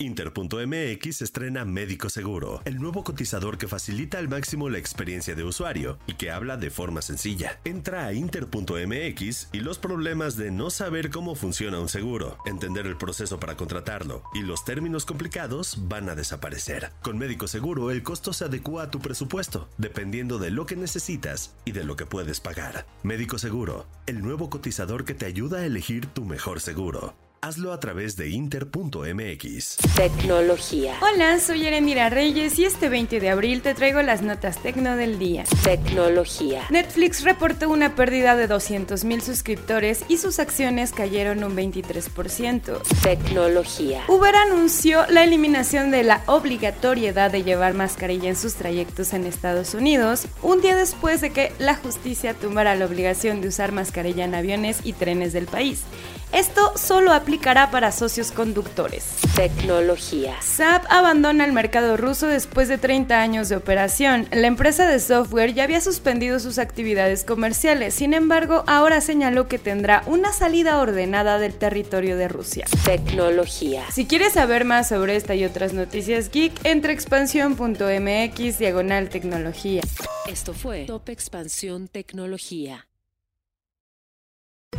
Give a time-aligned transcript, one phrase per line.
[0.00, 5.98] Inter.mx estrena Médico Seguro, el nuevo cotizador que facilita al máximo la experiencia de usuario
[6.06, 7.60] y que habla de forma sencilla.
[7.64, 12.96] Entra a Inter.mx y los problemas de no saber cómo funciona un seguro, entender el
[12.96, 16.92] proceso para contratarlo y los términos complicados van a desaparecer.
[17.02, 21.54] Con Médico Seguro el costo se adecua a tu presupuesto, dependiendo de lo que necesitas
[21.66, 22.86] y de lo que puedes pagar.
[23.02, 27.14] Médico Seguro, el nuevo cotizador que te ayuda a elegir tu mejor seguro.
[27.42, 29.76] Hazlo a través de inter.mx.
[29.96, 30.98] Tecnología.
[31.00, 35.18] Hola, soy Erendira Reyes y este 20 de abril te traigo las notas tecno del
[35.18, 35.44] día.
[35.64, 36.66] Tecnología.
[36.68, 42.82] Netflix reportó una pérdida de 200.000 suscriptores y sus acciones cayeron un 23%.
[43.02, 44.04] Tecnología.
[44.08, 49.72] Uber anunció la eliminación de la obligatoriedad de llevar mascarilla en sus trayectos en Estados
[49.72, 54.34] Unidos, un día después de que la justicia tumbara la obligación de usar mascarilla en
[54.34, 55.84] aviones y trenes del país.
[56.32, 59.04] Esto solo aplicará para socios conductores.
[59.36, 60.34] Tecnología.
[60.42, 64.26] SAP abandona el mercado ruso después de 30 años de operación.
[64.32, 69.60] La empresa de software ya había suspendido sus actividades comerciales, sin embargo, ahora señaló que
[69.60, 72.66] tendrá una salida ordenada del territorio de Rusia.
[72.84, 73.84] Tecnología.
[73.92, 79.82] Si quieres saber más sobre esta y otras noticias geek, entra a expansión.mx diagonal tecnología.
[80.26, 82.89] Esto fue Top Expansión Tecnología.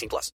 [0.00, 0.32] 18 plus.